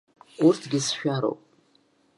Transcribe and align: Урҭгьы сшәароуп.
Урҭгьы 0.45 0.79
сшәароуп. 0.85 1.41